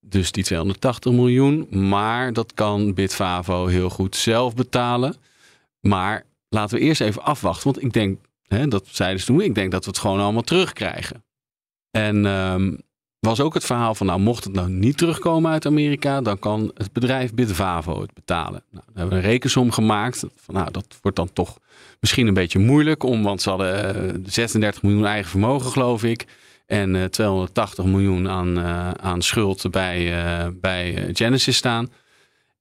Dus 0.00 0.32
die 0.32 0.44
280 0.44 1.12
miljoen. 1.12 1.66
Maar 1.88 2.32
dat 2.32 2.54
kan 2.54 2.94
Bitfavo 2.94 3.66
heel 3.66 3.90
goed 3.90 4.16
zelf 4.16 4.54
betalen. 4.54 5.16
Maar 5.80 6.24
laten 6.48 6.78
we 6.78 6.84
eerst 6.84 7.00
even 7.00 7.22
afwachten. 7.22 7.64
Want 7.64 7.82
ik 7.84 7.92
denk, 7.92 8.18
hè, 8.46 8.68
dat 8.68 8.86
zeiden 8.86 9.20
ze 9.20 9.26
toen, 9.26 9.40
ik 9.40 9.54
denk 9.54 9.70
dat 9.72 9.84
we 9.84 9.90
het 9.90 9.98
gewoon 9.98 10.20
allemaal 10.20 10.42
terugkrijgen. 10.42 11.24
En 11.92 12.24
um, 12.24 12.78
was 13.18 13.40
ook 13.40 13.54
het 13.54 13.64
verhaal 13.64 13.94
van, 13.94 14.06
nou, 14.06 14.20
mocht 14.20 14.44
het 14.44 14.52
nou 14.52 14.68
niet 14.68 14.98
terugkomen 14.98 15.50
uit 15.50 15.66
Amerika, 15.66 16.20
dan 16.20 16.38
kan 16.38 16.70
het 16.74 16.92
bedrijf 16.92 17.34
Bitvavo 17.34 18.00
het 18.00 18.14
betalen. 18.14 18.62
Nou, 18.70 18.84
dan 18.86 18.96
hebben 18.96 19.18
we 19.18 19.24
een 19.24 19.30
rekensom 19.30 19.70
gemaakt. 19.70 20.24
Van, 20.36 20.54
nou, 20.54 20.70
dat 20.70 20.98
wordt 21.02 21.16
dan 21.16 21.32
toch 21.32 21.58
misschien 22.00 22.26
een 22.26 22.34
beetje 22.34 22.58
moeilijk 22.58 23.02
om, 23.02 23.22
want 23.22 23.42
ze 23.42 23.48
hadden 23.48 24.24
36 24.26 24.82
eh, 24.82 24.88
miljoen 24.88 25.06
eigen 25.06 25.30
vermogen, 25.30 25.70
geloof 25.70 26.04
ik. 26.04 26.26
En 26.66 27.10
280 27.10 27.84
eh, 27.84 27.90
miljoen 27.90 28.28
aan, 28.28 28.58
uh, 28.58 28.90
aan 28.90 29.22
schuld 29.22 29.70
bij, 29.70 30.12
bij 30.60 31.10
Genesis 31.12 31.56
staan. 31.56 31.90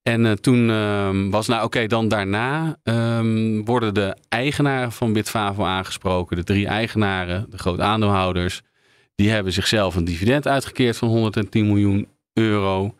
En 0.03 0.41
toen 0.41 0.69
ehm, 0.69 1.29
was, 1.29 1.47
nou 1.47 1.63
oké, 1.63 1.87
dan 1.87 2.07
daarna 2.07 2.77
um, 2.83 3.65
worden 3.65 3.93
de 3.93 4.17
eigenaren 4.29 4.91
van 4.91 5.13
Bitvavo 5.13 5.63
aangesproken. 5.63 6.35
De 6.35 6.43
drie 6.43 6.67
eigenaren, 6.67 7.45
de 7.49 7.57
groot 7.57 7.79
aandeelhouders. 7.79 8.61
Die 9.21 9.29
hebben 9.29 9.53
zichzelf 9.53 9.95
een 9.95 10.05
dividend 10.05 10.47
uitgekeerd 10.47 10.97
van 10.97 11.07
110 11.07 11.67
miljoen 11.67 12.07
euro. 12.33 12.95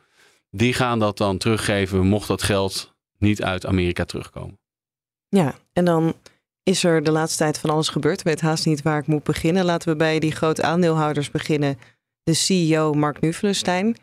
Die 0.49 0.73
gaan 0.73 0.99
dat 0.99 1.17
dan 1.17 1.37
teruggeven, 1.37 2.07
mocht 2.07 2.27
dat 2.27 2.43
geld 2.43 2.95
niet 3.17 3.43
uit 3.43 3.65
Amerika 3.65 4.05
terugkomen. 4.05 4.59
Ja, 5.29 5.55
en 5.73 5.85
dan 5.85 6.13
is 6.63 6.83
er 6.83 7.03
de 7.03 7.11
laatste 7.11 7.37
tijd 7.37 7.57
van 7.57 7.69
alles 7.69 7.89
gebeurd. 7.89 8.19
Ik 8.19 8.25
weet 8.25 8.41
haast 8.41 8.65
niet 8.65 8.81
waar 8.81 8.99
ik 8.99 9.07
moet 9.07 9.23
beginnen. 9.23 9.65
Laten 9.65 9.89
we 9.89 9.95
bij 9.95 10.19
die 10.19 10.31
grote 10.31 10.63
aandeelhouders 10.63 11.31
beginnen. 11.31 11.77
De 12.23 12.33
CEO 12.33 12.93
Mark 12.93 13.21
Nuvelenstein. 13.21 13.95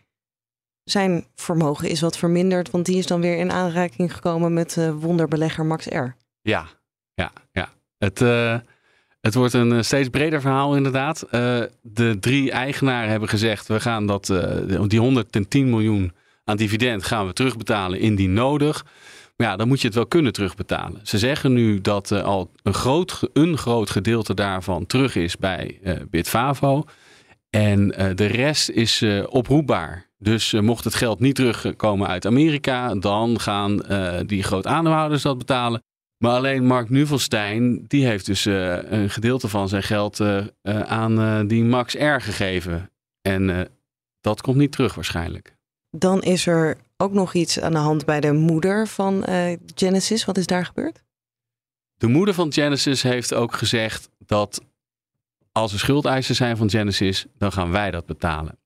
Zijn 0.84 1.26
vermogen 1.34 1.88
is 1.88 2.00
wat 2.00 2.18
verminderd, 2.18 2.70
want 2.70 2.86
die 2.86 2.98
is 2.98 3.06
dan 3.06 3.20
weer 3.20 3.38
in 3.38 3.52
aanraking 3.52 4.14
gekomen 4.14 4.52
met 4.52 4.76
uh, 4.76 4.90
wonderbelegger 4.90 5.66
Max 5.66 5.86
R. 5.86 6.14
Ja, 6.40 6.68
ja, 7.14 7.32
ja. 7.52 7.68
Het, 7.98 8.20
uh, 8.20 8.58
het 9.28 9.36
wordt 9.36 9.54
een 9.54 9.72
eh, 9.72 9.82
steeds 9.82 10.08
breder 10.08 10.40
verhaal 10.40 10.76
inderdaad. 10.76 11.22
Uh, 11.24 11.30
de 11.82 12.16
drie 12.20 12.50
eigenaren 12.50 13.10
hebben 13.10 13.28
gezegd, 13.28 13.66
we 13.66 13.80
gaan 13.80 14.06
dat, 14.06 14.28
uh, 14.28 14.82
die 14.86 15.00
110 15.00 15.70
miljoen 15.70 16.12
aan 16.44 16.56
dividend 16.56 17.04
gaan 17.04 17.26
we 17.26 17.32
terugbetalen 17.32 18.00
indien 18.00 18.32
nodig. 18.32 18.84
Maar 19.36 19.46
ja, 19.46 19.56
dan 19.56 19.68
moet 19.68 19.80
je 19.80 19.86
het 19.86 19.96
wel 19.96 20.06
kunnen 20.06 20.32
terugbetalen. 20.32 21.00
Ze 21.02 21.18
zeggen 21.18 21.52
nu 21.52 21.80
dat 21.80 22.12
al 22.12 22.50
een 22.62 22.74
groot, 22.74 23.20
een 23.32 23.58
groot 23.58 23.90
gedeelte 23.90 24.34
daarvan 24.34 24.86
terug 24.86 25.16
is 25.16 25.36
bij 25.36 25.80
Bitfavo. 26.10 26.84
En 27.50 27.88
de 28.14 28.26
rest 28.26 28.68
is 28.68 29.04
oproepbaar. 29.28 30.06
Dus 30.18 30.52
mocht 30.52 30.84
het 30.84 30.94
geld 30.94 31.20
niet 31.20 31.34
terugkomen 31.34 32.08
uit 32.08 32.26
Amerika, 32.26 32.94
dan 32.94 33.40
gaan 33.40 33.82
die 34.26 34.42
groot 34.42 34.66
aandeelhouders 34.66 35.22
dat 35.22 35.38
betalen. 35.38 35.82
Maar 36.18 36.36
alleen 36.36 36.66
Mark 36.66 36.90
Nuvelstein, 36.90 37.84
die 37.86 38.06
heeft 38.06 38.26
dus 38.26 38.46
uh, 38.46 38.90
een 38.90 39.10
gedeelte 39.10 39.48
van 39.48 39.68
zijn 39.68 39.82
geld 39.82 40.20
uh, 40.20 40.46
uh, 40.62 40.80
aan 40.80 41.46
die 41.46 41.64
Max 41.64 41.94
R 41.94 42.20
gegeven. 42.20 42.90
En 43.22 43.68
dat 44.20 44.40
komt 44.40 44.56
niet 44.56 44.72
terug 44.72 44.94
waarschijnlijk. 44.94 45.56
Dan 45.90 46.22
is 46.22 46.46
er 46.46 46.76
ook 46.96 47.12
nog 47.12 47.34
iets 47.34 47.60
aan 47.60 47.72
de 47.72 47.78
hand 47.78 48.04
bij 48.04 48.20
de 48.20 48.32
moeder 48.32 48.86
van 48.86 49.24
Genesis. 49.74 50.24
Wat 50.24 50.36
is 50.36 50.46
daar 50.46 50.66
gebeurd? 50.66 51.02
De 51.94 52.06
moeder 52.06 52.34
van 52.34 52.52
Genesis 52.52 53.02
heeft 53.02 53.34
ook 53.34 53.54
gezegd 53.54 54.08
dat 54.18 54.60
als 55.52 55.72
er 55.72 55.78
schuldeisers 55.78 56.38
zijn 56.38 56.56
van 56.56 56.70
Genesis, 56.70 57.26
dan 57.36 57.52
gaan 57.52 57.70
wij 57.70 57.90
dat 57.90 58.06
betalen. 58.06 58.58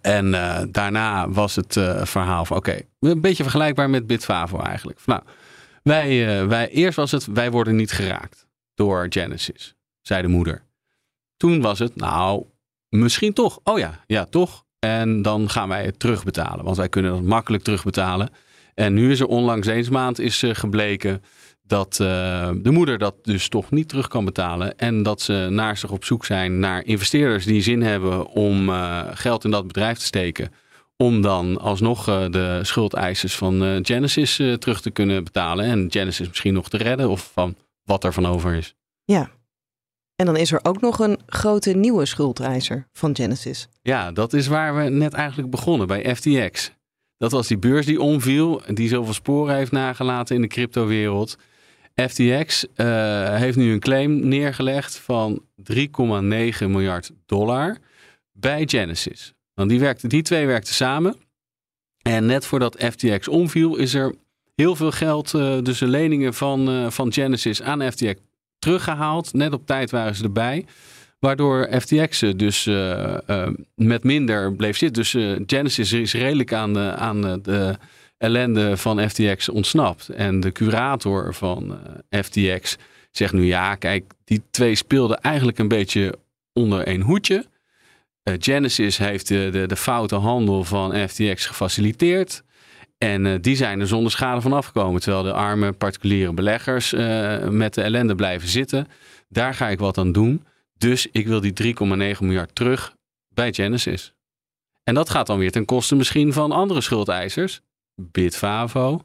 En 0.00 0.30
daarna 0.72 1.30
was 1.30 1.56
het 1.56 1.72
verhaal 2.02 2.44
van 2.44 2.56
oké, 2.56 2.70
okay, 2.70 2.88
een 3.00 3.20
beetje 3.20 3.42
vergelijkbaar 3.42 3.90
met 3.90 4.06
Bitfavo 4.06 4.58
eigenlijk. 4.60 5.00
Nou, 5.06 5.22
wij, 5.86 6.40
uh, 6.40 6.48
wij, 6.48 6.68
eerst 6.68 6.96
was 6.96 7.10
het, 7.10 7.26
wij 7.26 7.50
worden 7.50 7.76
niet 7.76 7.92
geraakt 7.92 8.46
door 8.74 9.06
Genesis, 9.08 9.74
zei 10.00 10.22
de 10.22 10.28
moeder. 10.28 10.62
Toen 11.36 11.60
was 11.60 11.78
het, 11.78 11.96
nou, 11.96 12.44
misschien 12.88 13.32
toch. 13.32 13.60
Oh 13.64 13.78
ja, 13.78 14.04
ja, 14.06 14.24
toch. 14.24 14.64
En 14.78 15.22
dan 15.22 15.50
gaan 15.50 15.68
wij 15.68 15.84
het 15.84 15.98
terugbetalen, 15.98 16.64
want 16.64 16.76
wij 16.76 16.88
kunnen 16.88 17.12
dat 17.12 17.22
makkelijk 17.22 17.62
terugbetalen. 17.62 18.28
En 18.74 18.94
nu 18.94 19.10
is 19.10 19.20
er 19.20 19.26
onlangs 19.26 19.66
eens 19.66 19.88
maand 19.88 20.18
is 20.18 20.42
uh, 20.42 20.54
gebleken 20.54 21.22
dat 21.62 21.98
uh, 22.02 22.50
de 22.56 22.70
moeder 22.70 22.98
dat 22.98 23.14
dus 23.22 23.48
toch 23.48 23.70
niet 23.70 23.88
terug 23.88 24.08
kan 24.08 24.24
betalen. 24.24 24.78
En 24.78 25.02
dat 25.02 25.20
ze 25.20 25.46
naar 25.50 25.76
zich 25.76 25.90
op 25.90 26.04
zoek 26.04 26.24
zijn 26.24 26.58
naar 26.58 26.84
investeerders 26.84 27.44
die 27.44 27.62
zin 27.62 27.82
hebben 27.82 28.26
om 28.26 28.70
geld 29.12 29.44
in 29.44 29.50
dat 29.50 29.66
bedrijf 29.66 29.98
te 29.98 30.04
steken 30.04 30.52
om 30.96 31.20
dan 31.20 31.60
alsnog 31.60 32.08
uh, 32.08 32.30
de 32.30 32.60
schuldeisers 32.62 33.36
van 33.36 33.62
uh, 33.62 33.78
Genesis 33.82 34.38
uh, 34.38 34.54
terug 34.54 34.80
te 34.80 34.90
kunnen 34.90 35.24
betalen. 35.24 35.64
En 35.64 35.86
Genesis 35.90 36.28
misschien 36.28 36.54
nog 36.54 36.68
te 36.68 36.76
redden 36.76 37.08
of 37.08 37.30
van 37.32 37.56
wat 37.84 38.04
er 38.04 38.12
van 38.12 38.26
over 38.26 38.54
is. 38.54 38.74
Ja. 39.04 39.30
En 40.16 40.26
dan 40.26 40.36
is 40.36 40.52
er 40.52 40.60
ook 40.62 40.80
nog 40.80 40.98
een 40.98 41.18
grote 41.26 41.72
nieuwe 41.72 42.06
schuldeiser 42.06 42.88
van 42.92 43.16
Genesis. 43.16 43.68
Ja, 43.82 44.12
dat 44.12 44.32
is 44.32 44.46
waar 44.46 44.76
we 44.76 44.82
net 44.82 45.12
eigenlijk 45.12 45.50
begonnen 45.50 45.86
bij 45.86 46.14
FTX. 46.16 46.72
Dat 47.16 47.32
was 47.32 47.46
die 47.46 47.58
beurs 47.58 47.86
die 47.86 48.00
omviel, 48.00 48.62
die 48.66 48.88
zoveel 48.88 49.12
sporen 49.12 49.54
heeft 49.54 49.72
nagelaten 49.72 50.34
in 50.34 50.42
de 50.42 50.48
cryptowereld. 50.48 51.36
FTX 51.94 52.66
heeft 53.36 53.56
nu 53.56 53.72
een 53.72 53.80
claim 53.80 54.28
neergelegd 54.28 54.96
van 54.96 55.42
3,9 55.72 55.76
miljard 56.66 57.10
dollar 57.26 57.78
bij 58.32 58.62
Genesis. 58.66 59.35
Die, 59.64 59.80
werkte, 59.80 60.08
die 60.08 60.22
twee 60.22 60.46
werkten 60.46 60.74
samen. 60.74 61.16
En 62.02 62.26
net 62.26 62.46
voordat 62.46 62.84
FTX 62.90 63.28
omviel, 63.28 63.76
is 63.76 63.94
er 63.94 64.14
heel 64.54 64.76
veel 64.76 64.90
geld, 64.90 65.32
uh, 65.32 65.58
dus 65.62 65.78
de 65.78 65.86
leningen 65.86 66.34
van, 66.34 66.70
uh, 66.70 66.90
van 66.90 67.12
Genesis 67.12 67.62
aan 67.62 67.92
FTX 67.92 68.14
teruggehaald. 68.58 69.32
Net 69.32 69.52
op 69.52 69.66
tijd 69.66 69.90
waren 69.90 70.14
ze 70.14 70.22
erbij. 70.22 70.64
Waardoor 71.18 71.68
FTX 71.80 72.18
dus 72.36 72.66
uh, 72.66 73.16
met 73.74 74.04
minder 74.04 74.52
bleef 74.52 74.76
zitten. 74.76 75.02
Dus 75.02 75.10
Genesis 75.46 75.92
is 75.92 76.12
redelijk 76.12 76.52
aan, 76.52 76.72
de, 76.72 76.94
aan 76.94 77.20
de 77.42 77.76
ellende 78.18 78.76
van 78.76 79.10
FTX 79.10 79.48
ontsnapt. 79.48 80.08
En 80.08 80.40
de 80.40 80.52
curator 80.52 81.34
van 81.34 81.78
FTX 82.10 82.76
zegt 83.10 83.32
nu 83.32 83.44
ja, 83.44 83.74
kijk, 83.74 84.12
die 84.24 84.42
twee 84.50 84.74
speelden 84.74 85.20
eigenlijk 85.20 85.58
een 85.58 85.68
beetje 85.68 86.18
onder 86.52 86.86
één 86.86 87.00
hoedje. 87.00 87.44
Eh, 88.26 88.34
Genesis 88.38 88.98
heeft 88.98 89.28
de, 89.28 89.48
de, 89.52 89.66
de 89.66 89.76
foute 89.76 90.14
handel 90.14 90.64
van 90.64 91.08
FTX 91.08 91.46
gefaciliteerd. 91.46 92.42
En 92.98 93.24
uh, 93.24 93.34
die 93.40 93.56
zijn 93.56 93.80
er 93.80 93.86
zonder 93.86 94.10
schade 94.10 94.40
van 94.40 94.52
afgekomen. 94.52 95.00
Terwijl 95.00 95.22
de 95.22 95.32
arme 95.32 95.72
particuliere 95.72 96.32
beleggers 96.32 96.92
uh, 96.92 97.48
met 97.48 97.74
de 97.74 97.82
ellende 97.82 98.14
blijven 98.14 98.48
zitten. 98.48 98.86
Daar 99.28 99.54
ga 99.54 99.68
ik 99.68 99.78
wat 99.78 99.98
aan 99.98 100.12
doen. 100.12 100.44
Dus 100.78 101.06
ik 101.10 101.26
wil 101.26 101.40
die 101.40 101.74
3,9 101.74 101.84
miljard 102.20 102.54
terug 102.54 102.94
bij 103.28 103.52
Genesis. 103.52 104.14
En 104.82 104.94
dat 104.94 105.10
gaat 105.10 105.26
dan 105.26 105.38
weer 105.38 105.50
ten 105.50 105.64
koste 105.64 105.94
misschien 105.94 106.32
van 106.32 106.52
andere 106.52 106.80
schuldeisers. 106.80 107.60
Bitfavo. 107.94 109.02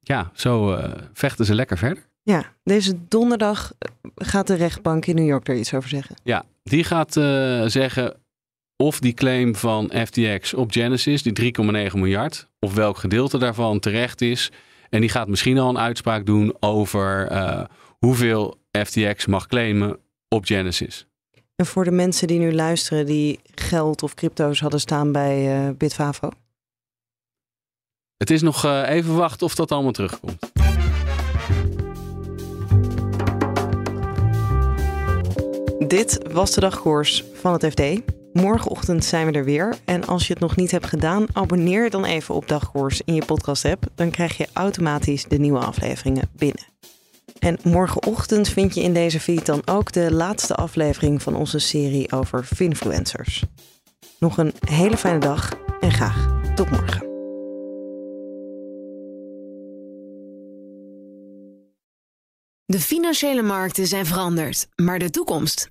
Ja, 0.00 0.30
zo 0.34 0.78
vechten 1.12 1.44
ze 1.44 1.54
lekker 1.54 1.78
verder. 1.78 2.09
Ja, 2.22 2.54
deze 2.62 3.08
donderdag 3.08 3.72
gaat 4.14 4.46
de 4.46 4.54
rechtbank 4.54 5.06
in 5.06 5.14
New 5.14 5.26
York 5.26 5.48
er 5.48 5.56
iets 5.56 5.74
over 5.74 5.88
zeggen. 5.88 6.16
Ja, 6.22 6.44
die 6.62 6.84
gaat 6.84 7.16
uh, 7.16 7.64
zeggen 7.66 8.16
of 8.76 9.00
die 9.00 9.12
claim 9.12 9.56
van 9.56 9.92
FTX 10.06 10.54
op 10.54 10.72
Genesis, 10.72 11.22
die 11.22 11.54
3,9 11.54 11.64
miljard, 11.94 12.48
of 12.58 12.74
welk 12.74 12.96
gedeelte 12.96 13.38
daarvan 13.38 13.80
terecht 13.80 14.20
is. 14.20 14.50
En 14.90 15.00
die 15.00 15.10
gaat 15.10 15.28
misschien 15.28 15.58
al 15.58 15.68
een 15.68 15.78
uitspraak 15.78 16.26
doen 16.26 16.56
over 16.60 17.32
uh, 17.32 17.64
hoeveel 17.98 18.58
FTX 18.84 19.26
mag 19.26 19.46
claimen 19.46 19.98
op 20.28 20.44
Genesis. 20.44 21.06
En 21.56 21.66
voor 21.66 21.84
de 21.84 21.90
mensen 21.90 22.26
die 22.26 22.38
nu 22.38 22.52
luisteren 22.52 23.06
die 23.06 23.40
geld 23.54 24.02
of 24.02 24.14
crypto's 24.14 24.60
hadden 24.60 24.80
staan 24.80 25.12
bij 25.12 25.66
uh, 25.66 25.74
Bitfavo? 25.76 26.30
Het 28.16 28.30
is 28.30 28.42
nog 28.42 28.64
uh, 28.64 28.88
even 28.88 29.14
wachten 29.16 29.46
of 29.46 29.54
dat 29.54 29.72
allemaal 29.72 29.92
terugkomt. 29.92 30.49
Dit 35.90 36.18
was 36.32 36.50
de 36.50 36.60
dagkoers 36.60 37.24
van 37.34 37.52
het 37.52 37.66
FD. 37.66 37.82
Morgenochtend 38.32 39.04
zijn 39.04 39.26
we 39.26 39.32
er 39.32 39.44
weer. 39.44 39.76
En 39.84 40.06
als 40.06 40.26
je 40.26 40.32
het 40.32 40.42
nog 40.42 40.56
niet 40.56 40.70
hebt 40.70 40.86
gedaan, 40.86 41.26
abonneer 41.32 41.90
dan 41.90 42.04
even 42.04 42.34
op 42.34 42.48
Dagkoers 42.48 43.00
in 43.04 43.14
je 43.14 43.24
podcast-app. 43.24 43.86
Dan 43.94 44.10
krijg 44.10 44.36
je 44.36 44.48
automatisch 44.52 45.24
de 45.24 45.38
nieuwe 45.38 45.58
afleveringen 45.58 46.30
binnen. 46.36 46.64
En 47.38 47.58
morgenochtend 47.62 48.48
vind 48.48 48.74
je 48.74 48.82
in 48.82 48.94
deze 48.94 49.20
feed 49.20 49.46
dan 49.46 49.62
ook 49.64 49.92
de 49.92 50.12
laatste 50.12 50.54
aflevering 50.54 51.22
van 51.22 51.34
onze 51.34 51.58
serie 51.58 52.12
over 52.12 52.44
finfluencers. 52.44 53.44
Nog 54.18 54.38
een 54.38 54.52
hele 54.68 54.96
fijne 54.96 55.18
dag 55.18 55.58
en 55.80 55.92
graag 55.92 56.28
tot 56.54 56.70
morgen. 56.70 57.08
De 62.70 62.80
financiële 62.80 63.42
markten 63.42 63.86
zijn 63.86 64.06
veranderd, 64.06 64.68
maar 64.76 64.98
de 64.98 65.10
toekomst, 65.10 65.70